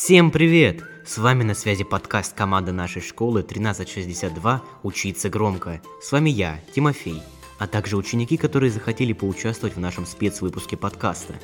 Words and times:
Всем 0.00 0.30
привет! 0.30 0.84
С 1.04 1.18
вами 1.18 1.42
на 1.42 1.54
связи 1.54 1.82
подкаст 1.82 2.32
команды 2.32 2.70
нашей 2.70 3.02
школы 3.02 3.40
1362 3.40 4.62
«Учиться 4.84 5.28
громко». 5.28 5.82
С 6.00 6.12
вами 6.12 6.30
я, 6.30 6.60
Тимофей, 6.72 7.20
а 7.58 7.66
также 7.66 7.96
ученики, 7.96 8.36
которые 8.36 8.70
захотели 8.70 9.12
поучаствовать 9.12 9.74
в 9.74 9.80
нашем 9.80 10.06
спецвыпуске 10.06 10.76
подкаста. 10.76 11.34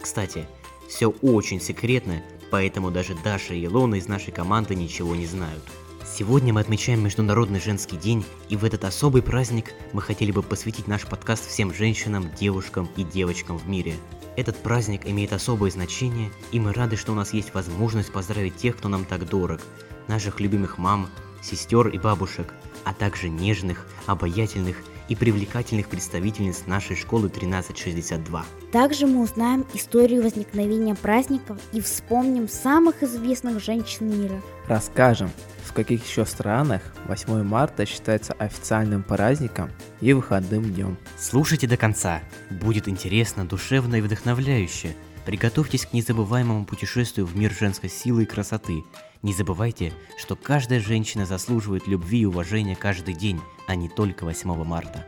Кстати, 0.00 0.46
все 0.88 1.08
очень 1.08 1.60
секретно, 1.60 2.22
поэтому 2.52 2.92
даже 2.92 3.16
Даша 3.16 3.54
и 3.54 3.64
Илона 3.64 3.96
из 3.96 4.06
нашей 4.06 4.32
команды 4.32 4.76
ничего 4.76 5.16
не 5.16 5.26
знают. 5.26 5.64
Сегодня 6.06 6.54
мы 6.54 6.60
отмечаем 6.60 7.02
Международный 7.02 7.60
женский 7.60 7.96
день, 7.96 8.24
и 8.48 8.56
в 8.56 8.64
этот 8.64 8.84
особый 8.84 9.22
праздник 9.22 9.74
мы 9.92 10.00
хотели 10.00 10.30
бы 10.30 10.44
посвятить 10.44 10.86
наш 10.86 11.02
подкаст 11.02 11.48
всем 11.48 11.74
женщинам, 11.74 12.30
девушкам 12.38 12.88
и 12.96 13.02
девочкам 13.02 13.58
в 13.58 13.68
мире. 13.68 13.94
Этот 14.36 14.56
праздник 14.56 15.06
имеет 15.06 15.32
особое 15.32 15.70
значение, 15.70 16.30
и 16.50 16.58
мы 16.58 16.72
рады, 16.72 16.96
что 16.96 17.12
у 17.12 17.14
нас 17.14 17.32
есть 17.32 17.54
возможность 17.54 18.12
поздравить 18.12 18.56
тех, 18.56 18.76
кто 18.76 18.88
нам 18.88 19.04
так 19.04 19.28
дорог, 19.28 19.60
наших 20.08 20.40
любимых 20.40 20.76
мам, 20.76 21.08
сестер 21.40 21.88
и 21.88 21.98
бабушек, 21.98 22.52
а 22.84 22.92
также 22.92 23.28
нежных, 23.28 23.86
обаятельных 24.06 24.76
и 25.08 25.16
привлекательных 25.16 25.88
представительниц 25.88 26.64
нашей 26.66 26.96
школы 26.96 27.28
1362. 27.28 28.44
Также 28.72 29.06
мы 29.06 29.22
узнаем 29.22 29.66
историю 29.74 30.22
возникновения 30.22 30.94
праздников 30.94 31.58
и 31.72 31.80
вспомним 31.80 32.48
самых 32.48 33.02
известных 33.02 33.62
женщин 33.62 34.08
мира. 34.20 34.40
Расскажем, 34.66 35.30
в 35.64 35.72
каких 35.72 36.06
еще 36.06 36.24
странах 36.24 36.82
8 37.06 37.42
марта 37.42 37.86
считается 37.86 38.32
официальным 38.34 39.02
праздником 39.02 39.70
и 40.00 40.12
выходным 40.12 40.64
днем. 40.64 40.96
Слушайте 41.18 41.66
до 41.66 41.76
конца, 41.76 42.22
будет 42.50 42.88
интересно, 42.88 43.44
душевно 43.44 43.96
и 43.96 44.00
вдохновляюще. 44.00 44.94
Приготовьтесь 45.24 45.86
к 45.86 45.92
незабываемому 45.94 46.66
путешествию 46.66 47.26
в 47.26 47.36
мир 47.36 47.50
женской 47.50 47.88
силы 47.88 48.24
и 48.24 48.26
красоты. 48.26 48.84
Не 49.22 49.32
забывайте, 49.32 49.92
что 50.18 50.36
каждая 50.36 50.80
женщина 50.80 51.24
заслуживает 51.24 51.86
любви 51.86 52.20
и 52.20 52.26
уважения 52.26 52.76
каждый 52.76 53.14
день, 53.14 53.40
а 53.66 53.74
не 53.74 53.88
только 53.88 54.24
8 54.24 54.64
марта. 54.64 55.06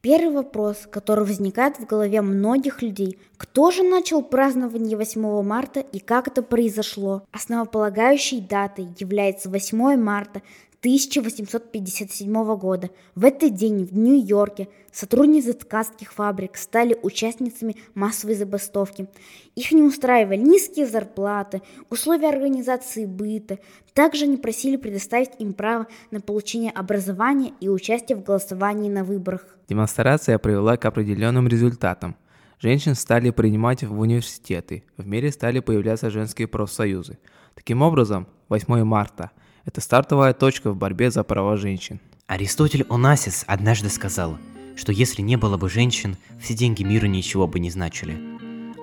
Первый 0.00 0.34
вопрос, 0.34 0.86
который 0.90 1.24
возникает 1.24 1.78
в 1.78 1.86
голове 1.86 2.20
многих 2.20 2.82
людей. 2.82 3.18
Кто 3.38 3.70
же 3.70 3.82
начал 3.82 4.22
празднование 4.22 4.98
8 4.98 5.42
марта 5.42 5.80
и 5.80 5.98
как 5.98 6.28
это 6.28 6.42
произошло? 6.42 7.22
Основополагающей 7.32 8.40
датой 8.42 8.88
является 8.98 9.48
8 9.48 9.96
марта 9.96 10.42
1857 10.84 12.56
года. 12.58 12.90
В 13.14 13.24
этот 13.24 13.54
день 13.54 13.86
в 13.86 13.96
Нью-Йорке 13.96 14.68
сотрудницы 14.92 15.54
ткацких 15.54 16.12
фабрик 16.12 16.58
стали 16.58 16.94
участницами 17.02 17.76
массовой 17.94 18.34
забастовки. 18.34 19.08
Их 19.54 19.72
не 19.72 19.80
устраивали 19.80 20.36
низкие 20.36 20.86
зарплаты, 20.86 21.62
условия 21.88 22.28
организации 22.28 23.06
быта. 23.06 23.60
Также 23.94 24.24
они 24.24 24.36
просили 24.36 24.76
предоставить 24.76 25.30
им 25.38 25.54
право 25.54 25.86
на 26.10 26.20
получение 26.20 26.70
образования 26.70 27.54
и 27.60 27.70
участие 27.70 28.18
в 28.18 28.22
голосовании 28.22 28.90
на 28.90 29.04
выборах. 29.04 29.56
Демонстрация 29.70 30.38
привела 30.38 30.76
к 30.76 30.84
определенным 30.84 31.48
результатам. 31.48 32.14
Женщин 32.60 32.94
стали 32.94 33.30
принимать 33.30 33.82
в 33.84 33.98
университеты, 33.98 34.84
в 34.98 35.06
мире 35.06 35.32
стали 35.32 35.60
появляться 35.60 36.10
женские 36.10 36.46
профсоюзы. 36.46 37.16
Таким 37.54 37.80
образом, 37.80 38.26
8 38.50 38.84
марта– 38.84 39.30
это 39.64 39.80
стартовая 39.80 40.34
точка 40.34 40.70
в 40.70 40.76
борьбе 40.76 41.10
за 41.10 41.24
права 41.24 41.56
женщин. 41.56 42.00
Аристотель 42.26 42.84
Онасис 42.88 43.44
однажды 43.46 43.88
сказал, 43.88 44.38
что 44.76 44.92
если 44.92 45.22
не 45.22 45.36
было 45.36 45.56
бы 45.56 45.68
женщин, 45.68 46.16
все 46.40 46.54
деньги 46.54 46.82
мира 46.82 47.06
ничего 47.06 47.46
бы 47.46 47.58
не 47.58 47.70
значили. 47.70 48.18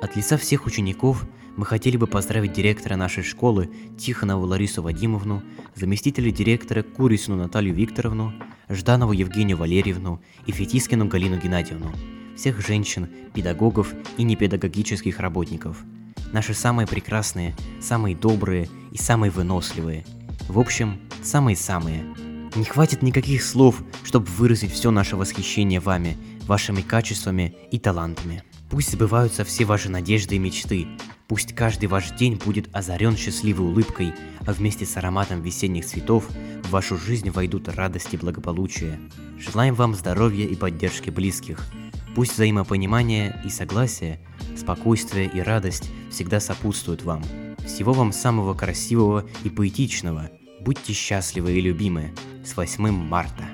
От 0.02 0.16
лица 0.16 0.38
всех 0.38 0.66
учеников 0.66 1.26
мы 1.58 1.66
хотели 1.66 1.98
бы 1.98 2.08
поздравить 2.08 2.54
директора 2.54 2.96
нашей 2.96 3.24
школы 3.24 3.70
Тихонову 3.98 4.46
Ларису 4.46 4.82
Вадимовну, 4.82 5.44
заместителя 5.76 6.32
директора 6.32 6.82
Курисину 6.82 7.38
Наталью 7.38 7.74
Викторовну, 7.76 8.34
Жданову 8.70 9.12
Евгению 9.12 9.58
Валерьевну 9.58 10.22
и 10.46 10.52
Фетискину 10.52 11.08
Галину 11.08 11.38
Геннадьевну, 11.38 11.92
всех 12.38 12.66
женщин, 12.66 13.10
педагогов 13.34 13.94
и 14.18 14.24
непедагогических 14.24 15.20
работников. 15.20 15.84
Наши 16.32 16.54
самые 16.54 16.88
прекрасные, 16.88 17.54
самые 17.82 18.16
добрые 18.16 18.70
и 18.92 18.98
самые 18.98 19.30
выносливые– 19.30 20.06
в 20.48 20.60
общем, 20.60 21.00
самые-самые. 21.24 22.04
Не 22.56 22.66
хватит 22.66 23.02
никаких 23.02 23.44
слов, 23.44 23.82
чтобы 24.04 24.26
выразить 24.28 24.72
все 24.72 24.92
наше 24.92 25.16
восхищение 25.16 25.80
вами, 25.80 26.18
вашими 26.48 26.82
качествами 26.82 27.56
и 27.72 27.80
талантами. 27.80 28.44
Пусть 28.70 28.92
сбываются 28.92 29.44
все 29.44 29.66
ваши 29.66 29.90
надежды 29.90 30.36
и 30.36 30.40
мечты. 30.40 30.88
Пусть 31.28 31.54
каждый 31.56 31.86
ваш 31.86 32.12
день 32.12 32.36
будет 32.44 32.74
озарен 32.76 33.16
счастливой 33.16 33.66
улыбкой, 33.66 34.14
а 34.46 34.52
вместе 34.52 34.86
с 34.86 34.98
ароматом 34.98 35.42
весенних 35.42 35.86
цветов 35.86 36.28
в 36.64 36.70
вашу 36.72 36.98
жизнь 36.98 37.30
войдут 37.30 37.70
радость 37.70 38.14
и 38.14 38.18
благополучие. 38.18 39.00
Желаем 39.38 39.76
вам 39.76 39.96
здоровья 39.96 40.46
и 40.46 40.56
поддержки 40.56 41.10
близких. 41.10 41.66
Пусть 42.16 42.34
взаимопонимание 42.34 43.42
и 43.46 43.50
согласие, 43.50 44.20
спокойствие 44.58 45.30
и 45.34 45.40
радость 45.40 45.90
всегда 46.10 46.42
сопутствуют 46.42 47.04
вам. 47.04 47.24
Всего 47.66 47.94
вам 47.94 48.12
самого 48.12 48.54
красивого 48.54 49.26
и 49.44 49.50
поэтичного. 49.50 50.30
Будьте 50.60 50.94
счастливы 50.94 51.54
и 51.54 51.62
любимы. 51.62 52.12
С 52.44 52.56
8 52.58 52.90
марта. 52.92 53.50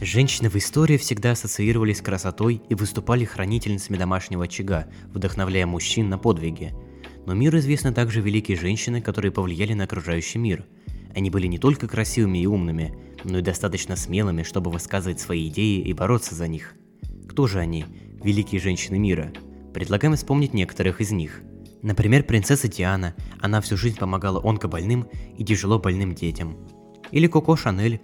Женщины 0.00 0.48
в 0.48 0.56
истории 0.56 0.96
всегда 0.96 1.32
ассоциировались 1.32 1.98
с 1.98 2.02
красотой 2.02 2.62
и 2.68 2.74
выступали 2.74 3.24
хранительницами 3.24 3.96
домашнего 3.96 4.44
очага, 4.44 4.86
вдохновляя 5.12 5.66
мужчин 5.66 6.08
на 6.08 6.18
подвиги. 6.18 6.74
Но 7.26 7.34
миру 7.34 7.58
известны 7.58 7.92
также 7.92 8.20
великие 8.20 8.56
женщины, 8.56 9.00
которые 9.00 9.32
повлияли 9.32 9.72
на 9.72 9.84
окружающий 9.84 10.38
мир. 10.38 10.64
Они 11.14 11.30
были 11.30 11.46
не 11.46 11.58
только 11.58 11.88
красивыми 11.88 12.38
и 12.38 12.46
умными, 12.46 12.94
но 13.24 13.38
и 13.38 13.42
достаточно 13.42 13.96
смелыми, 13.96 14.42
чтобы 14.42 14.70
высказывать 14.70 15.18
свои 15.18 15.48
идеи 15.48 15.80
и 15.80 15.92
бороться 15.92 16.34
за 16.34 16.46
них. 16.46 16.74
Кто 17.28 17.46
же 17.46 17.58
они, 17.58 17.86
великие 18.22 18.60
женщины 18.60 18.98
мира? 18.98 19.32
Предлагаем 19.72 20.14
вспомнить 20.14 20.54
некоторых 20.54 21.00
из 21.00 21.10
них– 21.10 21.40
Например, 21.86 22.24
принцесса 22.24 22.66
Диана, 22.66 23.14
она 23.40 23.60
всю 23.60 23.76
жизнь 23.76 23.96
помогала 23.96 24.40
онкобольным 24.42 25.06
и 25.38 25.44
тяжело 25.44 25.78
больным 25.78 26.16
детям. 26.16 26.56
Или 27.12 27.28
Коко 27.28 27.54
Шанель, 27.54 28.00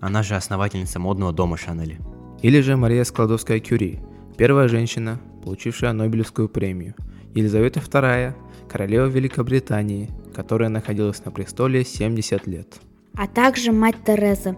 она 0.00 0.22
же 0.22 0.36
основательница 0.36 0.98
модного 0.98 1.34
дома 1.34 1.58
Шанель. 1.58 1.98
Или 2.40 2.62
же 2.62 2.78
Мария 2.78 3.04
Складовская-Кюри, 3.04 3.98
первая 4.38 4.68
женщина, 4.68 5.20
получившая 5.44 5.92
Нобелевскую 5.92 6.48
премию. 6.48 6.94
Елизавета 7.34 7.80
II, 7.80 8.32
королева 8.70 9.04
Великобритании, 9.04 10.08
которая 10.34 10.70
находилась 10.70 11.22
на 11.22 11.30
престоле 11.30 11.84
70 11.84 12.46
лет. 12.46 12.80
А 13.12 13.26
также 13.26 13.70
мать 13.70 13.96
Тереза, 14.06 14.56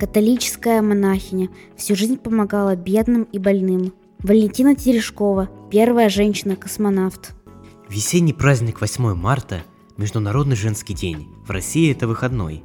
католическая 0.00 0.82
монахиня, 0.82 1.48
всю 1.76 1.94
жизнь 1.94 2.16
помогала 2.16 2.74
бедным 2.74 3.22
и 3.30 3.38
больным. 3.38 3.92
Валентина 4.18 4.74
Терешкова, 4.74 5.48
первая 5.70 6.08
женщина-космонавт. 6.08 7.35
Весенний 7.88 8.32
праздник 8.32 8.80
8 8.80 9.14
марта– 9.14 9.62
Международный 9.96 10.56
женский 10.56 10.92
день. 10.92 11.28
В 11.46 11.50
России 11.52 11.92
это 11.92 12.08
выходной. 12.08 12.64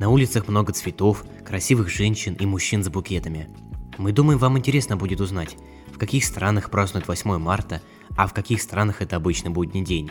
На 0.00 0.08
улицах 0.08 0.48
много 0.48 0.72
цветов, 0.72 1.24
красивых 1.46 1.88
женщин 1.88 2.34
и 2.34 2.46
мужчин 2.46 2.82
с 2.82 2.88
букетами. 2.88 3.48
Мы 3.96 4.10
думаем, 4.10 4.40
вам 4.40 4.58
интересно 4.58 4.96
будет 4.96 5.20
узнать, 5.20 5.56
в 5.94 5.98
каких 5.98 6.24
странах 6.24 6.68
празднуют 6.70 7.06
8 7.06 7.38
марта, 7.38 7.80
а 8.16 8.26
в 8.26 8.34
каких 8.34 8.60
странах 8.60 9.00
это 9.02 9.14
обычный 9.14 9.52
будний 9.52 9.84
день. 9.84 10.10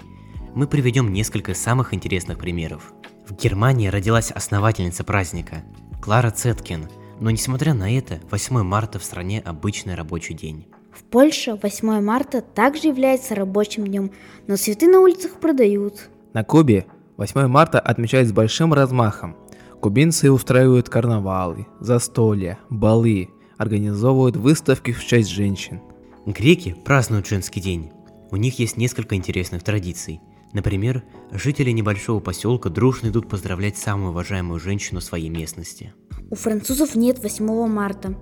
Мы 0.56 0.68
приведем 0.68 1.12
несколько 1.12 1.54
самых 1.54 1.94
интересных 1.94 2.38
примеров. 2.40 2.94
В 3.28 3.34
Германии 3.34 3.90
родилась 3.90 4.32
основательница 4.32 5.04
праздника– 5.04 5.66
Клара 6.02 6.32
Цеткин, 6.32 6.88
но 7.20 7.30
несмотря 7.30 7.74
на 7.74 7.92
это, 7.92 8.22
8 8.32 8.64
марта 8.64 9.00
в 9.00 9.04
стране 9.04 9.42
обычный 9.42 9.96
рабочий 9.96 10.34
день. 10.34 10.66
В 10.92 11.04
Польше 11.04 11.58
8 11.62 12.02
марта 12.02 12.42
также 12.42 12.88
является 12.88 13.36
рабочим 13.36 13.86
днем, 13.86 14.12
но 14.48 14.58
цветы 14.58 14.88
на 14.88 15.00
улицах 15.00 15.40
продают. 15.40 16.10
На 16.34 16.44
Кубе 16.44 16.86
8 17.18 17.48
марта 17.48 17.80
отмечают 17.80 18.30
с 18.30 18.32
большим 18.32 18.74
размахом. 18.74 19.36
Кубинцы 19.82 20.32
устраивают 20.32 20.90
карнавалы, 20.90 21.68
застолья, 21.80 22.60
балы, 22.70 23.30
организовывают 23.58 24.36
выставки 24.36 24.92
в 24.92 25.06
честь 25.06 25.30
женщин. 25.30 25.82
Греки 26.26 26.76
празднуют 26.86 27.28
женский 27.28 27.62
день. 27.62 27.92
У 28.32 28.36
них 28.36 28.60
есть 28.60 28.78
несколько 28.78 29.16
интересных 29.16 29.64
традиций. 29.64 30.22
Например, 30.54 31.04
жители 31.32 31.72
небольшого 31.72 32.20
поселка 32.20 32.70
дружно 32.70 33.08
идут 33.08 33.30
поздравлять 33.30 33.78
самую 33.78 34.12
уважаемую 34.12 34.60
женщину 34.60 35.02
своей 35.02 35.30
местности. 35.30 35.94
У 36.32 36.36
французов 36.36 36.96
нет 36.96 37.18
8 37.24 37.68
марта. 37.68 38.14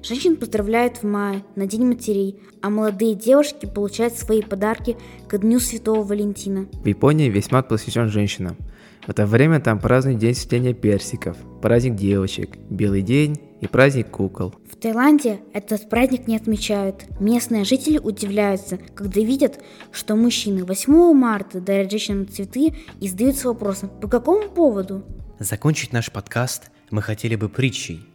Женщин 0.00 0.36
поздравляют 0.36 0.98
в 0.98 1.02
мае, 1.02 1.42
на 1.56 1.66
День 1.66 1.84
матерей, 1.84 2.38
а 2.62 2.70
молодые 2.70 3.14
девушки 3.14 3.66
получают 3.66 4.14
свои 4.14 4.40
подарки 4.40 4.96
к 5.26 5.36
Дню 5.36 5.58
Святого 5.58 6.04
Валентина. 6.04 6.66
В 6.72 6.86
Японии 6.86 7.28
весь 7.28 7.50
мат 7.50 7.68
посвящен 7.68 8.08
женщинам. 8.08 8.56
В 9.04 9.10
это 9.10 9.26
время 9.26 9.58
там 9.58 9.80
празднуют 9.80 10.20
День 10.20 10.34
цветения 10.34 10.74
персиков, 10.74 11.36
праздник 11.60 11.96
девочек, 11.96 12.56
белый 12.70 13.02
день 13.02 13.40
и 13.60 13.66
праздник 13.66 14.10
кукол. 14.10 14.54
В 14.70 14.76
Таиланде 14.76 15.40
этот 15.52 15.88
праздник 15.88 16.28
не 16.28 16.36
отмечают. 16.36 17.04
Местные 17.18 17.64
жители 17.64 17.98
удивляются, 17.98 18.78
когда 18.94 19.20
видят, 19.20 19.60
что 19.90 20.14
мужчины 20.14 20.64
8 20.64 21.12
марта 21.14 21.60
дарят 21.60 21.90
женщинам 21.90 22.28
цветы 22.28 22.74
и 23.00 23.08
задаются 23.08 23.48
вопросом, 23.48 23.88
по 23.88 24.06
какому 24.06 24.48
поводу? 24.48 25.02
Закончить 25.40 25.92
наш 25.92 26.12
подкаст 26.12 26.70
мы 26.90 27.02
хотели 27.02 27.36
бы 27.36 27.48
притчей. 27.48 28.06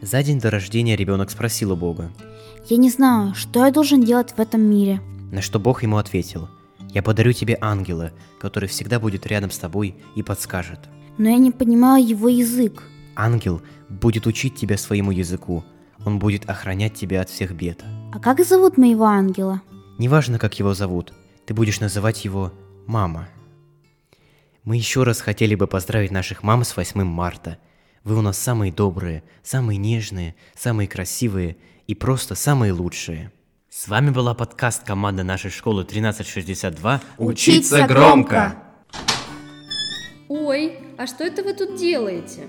За 0.00 0.22
день 0.22 0.40
до 0.40 0.50
рождения 0.50 0.96
ребенок 0.96 1.30
спросил 1.30 1.72
у 1.72 1.76
Бога, 1.76 2.10
Я 2.68 2.76
не 2.76 2.90
знаю, 2.90 3.34
что 3.34 3.64
я 3.64 3.70
должен 3.70 4.02
делать 4.02 4.32
в 4.36 4.40
этом 4.40 4.60
мире. 4.62 5.00
на 5.30 5.40
что 5.42 5.58
Бог 5.58 5.82
ему 5.82 5.96
ответил, 5.96 6.48
«Я 6.90 7.02
подарю 7.02 7.32
тебе 7.32 7.56
ангела, 7.60 8.12
который 8.40 8.68
всегда 8.68 9.00
будет 9.00 9.26
рядом 9.26 9.50
с 9.50 9.58
тобой 9.58 9.94
и 10.14 10.22
подскажет. 10.22 10.80
Но 11.18 11.28
я 11.28 11.38
не 11.38 11.50
понимаю 11.50 12.06
его 12.06 12.28
язык. 12.28 12.82
Ангел 13.16 13.62
будет 13.88 14.26
учить 14.26 14.56
тебя 14.56 14.76
своему 14.76 15.10
языку, 15.10 15.64
он 16.04 16.18
будет 16.18 16.48
охранять 16.50 16.94
тебя 16.94 17.20
от 17.22 17.30
всех 17.30 17.52
бед. 17.52 17.82
А 18.12 18.18
как 18.18 18.44
зовут 18.44 18.76
моего 18.76 19.04
ангела? 19.04 19.62
Неважно, 19.98 20.38
как 20.38 20.58
его 20.58 20.74
зовут, 20.74 21.12
ты 21.46 21.54
будешь 21.54 21.80
называть 21.80 22.24
его 22.24 22.52
«мама». 22.86 23.28
Мы 24.64 24.76
еще 24.76 25.02
раз 25.02 25.20
хотели 25.20 25.54
бы 25.54 25.66
поздравить 25.66 26.10
наших 26.10 26.42
мам 26.42 26.64
с 26.64 26.76
8 26.76 27.02
марта. 27.04 27.58
Вы 28.04 28.18
у 28.18 28.20
нас 28.20 28.36
самые 28.36 28.72
добрые, 28.72 29.22
самые 29.44 29.78
нежные, 29.78 30.34
самые 30.56 30.88
красивые 30.88 31.56
и 31.86 31.94
просто 31.94 32.34
самые 32.34 32.72
лучшие. 32.72 33.30
С 33.70 33.86
вами 33.86 34.10
была 34.10 34.34
подкаст 34.34 34.82
команды 34.84 35.22
нашей 35.22 35.50
школы 35.52 35.82
1362 35.82 37.00
Учиться 37.18 37.86
громко! 37.86 38.56
Ой, 40.28 40.80
а 40.98 41.06
что 41.06 41.22
это 41.22 41.44
вы 41.44 41.52
тут 41.52 41.78
делаете? 41.78 42.48